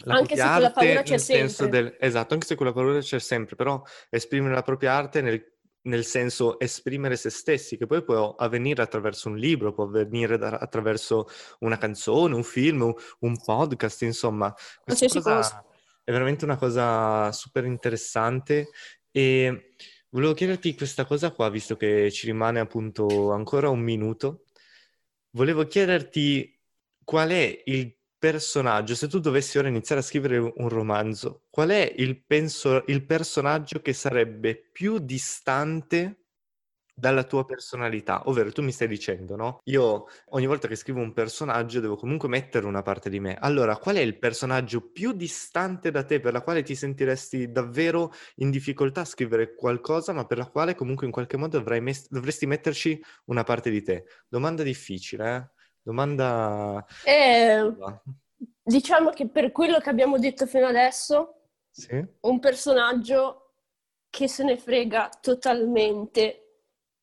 la 0.00 0.14
Anche 0.14 0.36
se 0.36 0.42
quella 0.42 0.70
paura 0.72 1.02
c'è 1.02 1.16
sempre. 1.16 1.68
del... 1.70 1.96
Esatto, 1.98 2.34
anche 2.34 2.46
se 2.46 2.54
quella 2.54 2.72
paura 2.74 2.98
c'è 2.98 3.18
sempre, 3.18 3.56
però 3.56 3.82
esprimere 4.10 4.52
la 4.52 4.62
propria 4.62 4.92
arte 4.92 5.22
nel, 5.22 5.42
nel 5.84 6.04
senso 6.04 6.60
esprimere 6.60 7.16
se 7.16 7.30
stessi, 7.30 7.78
che 7.78 7.86
poi 7.86 8.04
può 8.04 8.34
avvenire 8.34 8.82
attraverso 8.82 9.30
un 9.30 9.36
libro, 9.36 9.72
può 9.72 9.84
avvenire 9.84 10.36
da- 10.36 10.58
attraverso 10.58 11.28
una 11.60 11.78
canzone, 11.78 12.34
un 12.34 12.44
film, 12.44 12.82
un, 12.82 12.94
un 13.20 13.42
podcast, 13.42 14.02
insomma. 14.02 14.54
Qualsiasi 14.84 15.22
cosa 15.22 15.36
cosa. 15.36 15.62
È 16.08 16.10
veramente 16.10 16.46
una 16.46 16.56
cosa 16.56 17.30
super 17.32 17.66
interessante 17.66 18.70
e 19.10 19.74
volevo 20.08 20.32
chiederti 20.32 20.74
questa 20.74 21.04
cosa 21.04 21.32
qua, 21.32 21.50
visto 21.50 21.76
che 21.76 22.10
ci 22.10 22.24
rimane 22.24 22.60
appunto 22.60 23.30
ancora 23.30 23.68
un 23.68 23.80
minuto. 23.80 24.44
Volevo 25.32 25.66
chiederti 25.66 26.58
qual 27.04 27.28
è 27.28 27.62
il 27.66 27.94
personaggio, 28.16 28.94
se 28.94 29.06
tu 29.06 29.18
dovessi 29.20 29.58
ora 29.58 29.68
iniziare 29.68 30.00
a 30.00 30.04
scrivere 30.04 30.38
un 30.38 30.70
romanzo, 30.70 31.42
qual 31.50 31.68
è 31.68 31.92
il, 31.98 32.24
penso- 32.24 32.84
il 32.86 33.04
personaggio 33.04 33.82
che 33.82 33.92
sarebbe 33.92 34.56
più 34.72 35.00
distante 35.00 36.17
dalla 36.98 37.22
tua 37.24 37.44
personalità? 37.44 38.22
Ovvero 38.26 38.50
tu 38.50 38.62
mi 38.62 38.72
stai 38.72 38.88
dicendo, 38.88 39.36
no? 39.36 39.60
Io 39.64 40.06
ogni 40.30 40.46
volta 40.46 40.66
che 40.66 40.74
scrivo 40.74 41.00
un 41.00 41.12
personaggio 41.12 41.80
devo 41.80 41.96
comunque 41.96 42.28
mettere 42.28 42.66
una 42.66 42.82
parte 42.82 43.08
di 43.08 43.20
me. 43.20 43.36
Allora, 43.38 43.76
qual 43.76 43.96
è 43.96 44.00
il 44.00 44.18
personaggio 44.18 44.90
più 44.90 45.12
distante 45.12 45.90
da 45.90 46.04
te 46.04 46.18
per 46.18 46.32
la 46.32 46.42
quale 46.42 46.62
ti 46.62 46.74
sentiresti 46.74 47.52
davvero 47.52 48.12
in 48.36 48.50
difficoltà 48.50 49.02
a 49.02 49.04
scrivere 49.04 49.54
qualcosa, 49.54 50.12
ma 50.12 50.26
per 50.26 50.38
la 50.38 50.46
quale 50.46 50.74
comunque 50.74 51.06
in 51.06 51.12
qualche 51.12 51.36
modo 51.36 51.62
mes- 51.80 52.08
dovresti 52.08 52.46
metterci 52.46 53.00
una 53.26 53.44
parte 53.44 53.70
di 53.70 53.82
te? 53.82 54.04
Domanda 54.26 54.62
difficile, 54.62 55.36
eh? 55.36 55.48
Domanda... 55.80 56.84
E 57.04 57.74
diciamo 58.62 59.10
che 59.10 59.28
per 59.28 59.52
quello 59.52 59.78
che 59.78 59.88
abbiamo 59.88 60.18
detto 60.18 60.46
fino 60.46 60.66
adesso, 60.66 61.42
Sì? 61.70 62.04
un 62.20 62.38
personaggio 62.40 63.52
che 64.10 64.26
se 64.26 64.42
ne 64.42 64.56
frega 64.56 65.10
totalmente 65.20 66.47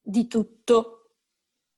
di 0.05 0.27
tutto 0.27 1.09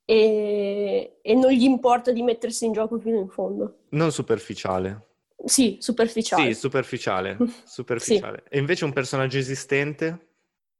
e, 0.04 1.18
e 1.22 1.34
non 1.34 1.50
gli 1.50 1.64
importa 1.64 2.12
di 2.12 2.22
mettersi 2.22 2.66
in 2.66 2.72
gioco 2.72 2.98
fino 2.98 3.18
in 3.18 3.28
fondo. 3.28 3.78
Non 3.90 4.12
superficiale. 4.12 5.06
Sì, 5.44 5.78
superficiale. 5.80 6.52
Sì, 6.52 6.60
superficiale, 6.60 7.38
superficiale. 7.64 8.44
E 8.48 8.58
invece 8.58 8.84
un 8.84 8.92
personaggio 8.92 9.38
esistente? 9.38 10.27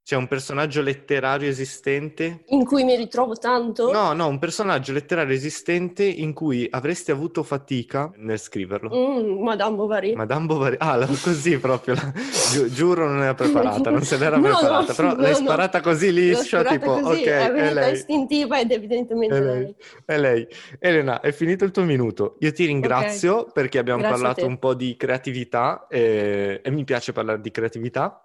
Cioè 0.09 0.19
un 0.19 0.27
personaggio 0.27 0.81
letterario 0.81 1.51
esistente? 1.51 2.45
In 2.47 2.65
cui 2.65 2.83
mi 2.83 2.97
ritrovo 2.97 3.35
tanto? 3.35 3.93
No, 3.93 4.15
no, 4.15 4.27
un 4.27 4.39
personaggio 4.39 4.95
letterario 4.95 5.35
esistente 5.35 6.03
in 6.03 6.33
cui 6.33 6.67
avresti 6.71 7.11
avuto 7.11 7.43
fatica 7.43 8.11
nel 8.17 8.39
scriverlo. 8.39 8.89
Mm, 8.89 9.43
Madame 9.43 9.77
Bovary. 9.77 10.15
Madame 10.15 10.47
Bovary, 10.47 10.77
ah, 10.79 10.97
la- 10.97 11.07
così 11.07 11.59
proprio, 11.59 11.93
la- 11.97 12.11
giu- 12.51 12.69
giuro 12.71 13.07
non 13.07 13.21
era 13.21 13.35
preparata, 13.35 13.91
non 13.91 14.01
se 14.01 14.17
n'era 14.17 14.39
No, 14.41 14.49
no, 14.49 14.57
preparata, 14.57 14.95
però 14.95 15.09
no, 15.15 15.21
l'hai 15.21 15.33
no. 15.33 15.37
sparata 15.37 15.81
così 15.83 16.11
liscia, 16.11 16.65
tipo, 16.65 17.01
così, 17.01 17.21
ok, 17.21 17.27
è 17.27 17.53
è 17.53 17.73
lei, 17.75 17.93
istintiva 17.93 18.61
ed 18.61 18.71
evidentemente 18.71 19.37
è 19.37 19.41
lei. 19.43 19.61
lei, 19.61 19.75
è 20.07 20.19
lei. 20.19 20.49
Elena, 20.79 21.21
è 21.21 21.33
finito 21.33 21.67
il 21.67 21.71
tuo 21.71 21.83
minuto. 21.83 22.37
Io 22.39 22.53
ti 22.53 22.65
ringrazio 22.65 23.45
perché 23.53 23.79
abbiamo 23.79 24.01
Grazie 24.01 24.17
parlato 24.23 24.47
un 24.47 24.59
po' 24.59 24.73
di 24.73 24.97
creatività 24.97 25.87
e, 25.87 26.63
e 26.65 26.71
mi 26.71 26.85
piace 26.85 27.13
parlare 27.13 27.43
di 27.43 27.51
creatività. 27.51 28.23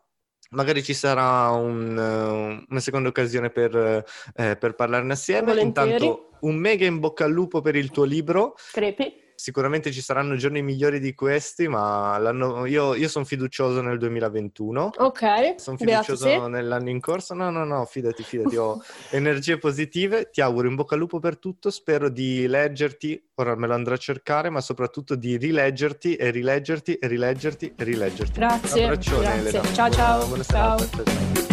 Magari 0.54 0.84
ci 0.84 0.94
sarà 0.94 1.50
un, 1.50 1.98
eh, 1.98 2.66
una 2.70 2.80
seconda 2.80 3.10
occasione 3.10 3.50
per, 3.50 3.76
eh, 3.76 4.56
per 4.58 4.76
parlarne 4.76 5.14
assieme. 5.14 5.54
Volentieri. 5.54 5.92
Intanto 5.92 6.30
un 6.42 6.56
mega 6.56 6.86
in 6.86 7.00
bocca 7.00 7.26
al 7.26 7.32
lupo 7.32 7.62
per 7.62 7.76
il 7.76 7.90
tuo 7.92 8.04
libro. 8.04 8.56
Crepi? 8.72 9.23
Sicuramente 9.36 9.92
ci 9.92 10.02
saranno 10.02 10.36
giorni 10.36 10.62
migliori 10.62 11.00
di 11.00 11.14
questi, 11.14 11.68
ma 11.68 12.18
l'anno- 12.18 12.66
io, 12.66 12.96
io 12.96 13.08
sono 13.08 13.26
fiducioso 13.26 13.82
nel 13.82 13.98
2021. 13.98 14.92
Ok, 14.98 15.56
Sono 15.60 15.78
beato 15.78 16.16
fiducioso 16.16 16.26
te. 16.44 16.48
nell'anno 16.50 16.90
in 16.90 17.00
corso. 17.00 17.34
No, 17.34 17.50
no, 17.50 17.64
no, 17.66 17.86
fidati, 17.86 18.24
fidati, 18.24 18.56
ho 18.56 18.82
energie 19.12 19.58
positive. 19.58 20.30
Ti 20.32 20.42
auguro 20.42 20.68
in 20.68 20.76
bocca 20.76 20.94
al 20.96 21.02
lupo 21.02 21.20
per 21.20 21.38
tutto. 21.38 21.70
Spero 21.72 22.10
di 22.10 22.48
leggerti, 22.48 23.22
ora 23.36 23.56
me 23.56 23.68
lo 23.68 23.74
andrò 23.74 23.94
a 23.96 23.98
cercare, 23.98 24.50
ma 24.50 24.62
soprattutto 24.62 25.16
di 25.16 25.38
rileggerti 25.38 26.16
e 26.16 26.30
rileggerti 26.30 26.96
e 26.96 27.08
rileggerti 27.08 27.74
e 27.76 27.84
rileggerti. 27.84 28.40
Grazie, 28.40 28.78
Un 28.80 28.90
abbraccione, 28.90 29.22
grazie. 29.24 29.40
Elena. 29.60 29.74
Ciao, 29.74 29.90
ciao. 29.92 30.26
Buona, 30.26 30.28
buona 30.28 30.44
Ciao. 30.44 30.78
serata. 30.78 31.04
Ciao, 31.04 31.53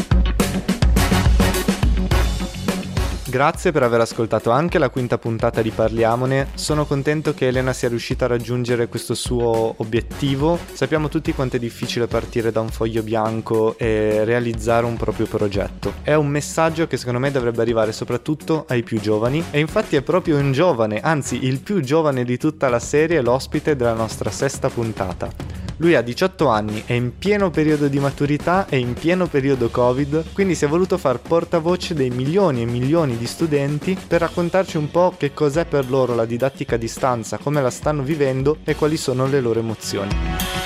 Grazie 3.31 3.71
per 3.71 3.85
aver 3.85 4.01
ascoltato 4.01 4.51
anche 4.51 4.81
la 4.81 4.89
quinta 4.89 5.17
puntata 5.17 5.63
di 5.63 5.71
Parliamone. 5.71 6.49
Sono 6.55 6.85
contento 6.85 7.33
che 7.33 7.47
Elena 7.47 7.73
sia 7.73 7.89
riuscita 7.89 8.25
a 8.25 8.29
raggiungere 8.29 8.89
questo 8.89 9.15
suo 9.15 9.73
obiettivo. 9.77 10.59
Sappiamo 10.73 11.09
tutti 11.09 11.33
quanto 11.33 11.55
è 11.55 11.61
difficile 11.61 12.09
partire 12.09 12.51
da 12.51 12.59
un 12.59 12.71
foglio 12.71 13.05
bianco 13.05 13.79
e 13.79 14.25
realizzare 14.25 14.85
un 14.85 14.97
proprio 14.97 15.27
progetto. 15.27 15.93
È 16.03 16.15
un 16.15 16.27
messaggio 16.27 16.89
che 16.89 16.97
secondo 16.97 17.21
me 17.21 17.31
dovrebbe 17.31 17.63
arrivare 17.63 17.93
soprattutto 17.93 18.65
ai 18.67 18.83
più 18.83 18.99
giovani 18.99 19.45
e 19.53 19.61
infatti 19.61 19.95
è 19.95 20.03
proprio 20.03 20.37
un 20.37 20.51
giovane, 20.51 20.99
anzi 20.99 21.45
il 21.45 21.61
più 21.61 21.79
giovane 21.83 22.25
di 22.25 22.37
tutta 22.37 22.69
la 22.69 22.81
serie, 22.81 23.21
l'ospite 23.21 23.77
della 23.77 23.95
nostra 23.95 24.31
sesta 24.33 24.69
puntata. 24.69 25.60
Lui 25.81 25.95
ha 25.95 26.03
18 26.03 26.47
anni, 26.47 26.83
è 26.85 26.93
in 26.93 27.17
pieno 27.17 27.49
periodo 27.49 27.89
di 27.89 27.99
maturità 27.99 28.67
e 28.69 28.77
in 28.77 28.93
pieno 28.93 29.29
periodo 29.29 29.71
Covid, 29.71 30.33
quindi 30.35 30.55
si 30.55 30.67
è 30.67 30.69
voluto 30.69 30.99
far 30.99 31.21
portavoce 31.21 31.95
dei 31.95 32.11
milioni 32.11 32.61
e 32.61 32.67
milioni 32.67 33.17
di 33.17 33.27
studenti 33.27 33.97
per 34.07 34.21
raccontarci 34.21 34.77
un 34.77 34.91
po' 34.91 35.15
che 35.17 35.33
cos'è 35.33 35.65
per 35.65 35.89
loro 35.89 36.15
la 36.15 36.27
didattica 36.27 36.75
a 36.75 36.79
distanza, 36.79 37.39
come 37.39 37.63
la 37.63 37.71
stanno 37.71 38.03
vivendo 38.03 38.59
e 38.63 38.75
quali 38.75 38.99
sono 38.99 39.27
le 39.27 39.41
loro 39.41 39.61
emozioni. 39.61 40.60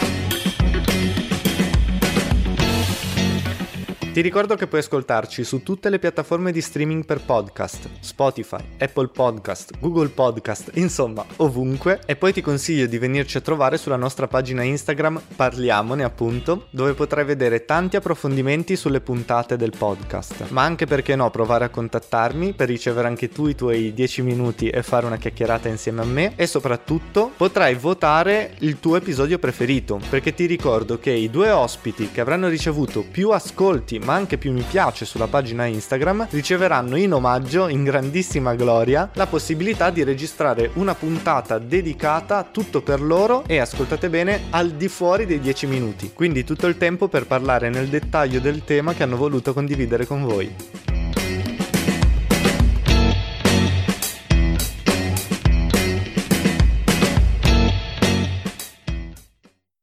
Ti 4.15 4.21
ricordo 4.21 4.55
che 4.55 4.69
puoi 4.69 4.81
ascoltarci 4.81 5.43
su 5.43 5.65
tutte 5.65 5.91
le 5.91 5.99
piattaforme 5.99 6.53
di 6.53 6.61
streaming 6.61 7.05
per 7.05 7.21
podcast, 7.21 7.89
Spotify, 7.99 8.63
Apple 8.79 9.09
Podcast, 9.09 9.77
Google 9.81 10.11
Podcast, 10.11 10.71
insomma 10.75 11.25
ovunque. 11.39 11.99
E 12.07 12.15
poi 12.15 12.33
ti 12.33 12.41
consiglio 12.41 12.87
di 12.87 12.97
venirci 12.97 13.39
a 13.39 13.41
trovare 13.41 13.77
sulla 13.77 13.97
nostra 13.97 14.29
pagina 14.29 14.63
Instagram 14.63 15.21
Parliamone 15.35 16.05
appunto, 16.05 16.67
dove 16.71 16.93
potrai 16.93 17.25
vedere 17.25 17.65
tanti 17.65 17.97
approfondimenti 17.97 18.77
sulle 18.77 19.01
puntate 19.01 19.57
del 19.57 19.73
podcast, 19.77 20.49
ma 20.51 20.63
anche 20.63 20.87
perché 20.87 21.17
no 21.17 21.29
provare 21.31 21.65
a 21.65 21.71
contattarmi 21.71 22.53
per 22.53 22.69
ricevere 22.69 23.09
anche 23.09 23.29
tu 23.29 23.49
i 23.49 23.57
tuoi 23.57 23.93
10 23.93 24.23
minuti 24.23 24.69
e 24.69 24.85
fare 24.85 25.07
una 25.07 25.17
chiacchierata 25.17 25.67
insieme 25.67 26.03
a 26.03 26.07
me. 26.07 26.35
E 26.37 26.47
soprattutto 26.47 27.33
potrai 27.37 27.75
votare 27.75 28.55
il 28.61 28.79
tuo 28.79 28.95
episodio 28.95 29.41
preferito, 29.41 30.01
perché 30.09 30.35
ti 30.35 30.47
ricordo 30.47 31.01
che 31.01 31.11
i 31.11 31.29
due 31.29 31.51
ospiti 31.51 32.13
che 32.13 32.21
avranno 32.21 32.47
ricevuto 32.47 33.03
più 33.03 33.31
ascolti 33.31 34.03
ma 34.05 34.15
anche 34.15 34.39
più 34.39 34.53
mi 34.53 34.65
piace 34.69 35.05
sulla 35.05 35.27
pagina 35.27 35.67
Instagram, 35.67 36.29
riceveranno 36.31 36.97
in 36.97 37.13
omaggio, 37.13 37.69
in 37.69 37.83
grandissima 37.85 38.55
gloria, 38.55 39.11
la 39.15 39.27
possibilità 39.27 39.91
di 39.91 40.05
registrare 40.05 40.71
una 40.75 40.95
puntata 40.95 41.59
dedicata 41.59 42.47
tutto 42.51 42.83
per 42.83 43.01
loro 43.01 43.45
e 43.47 43.59
ascoltate 43.59 44.09
bene 44.09 44.43
al 44.51 44.73
di 44.73 44.89
fuori 44.89 45.27
dei 45.27 45.41
10 45.41 45.67
minuti. 45.67 46.13
Quindi 46.13 46.45
tutto 46.45 46.67
il 46.67 46.79
tempo 46.79 47.09
per 47.09 47.27
parlare 47.27 47.71
nel 47.71 47.89
dettaglio 47.89 48.41
del 48.41 48.65
tema 48.65 48.95
che 48.95 49.03
hanno 49.03 49.17
voluto 49.17 49.53
condividere 49.53 50.07
con 50.07 50.25
voi. 50.25 50.94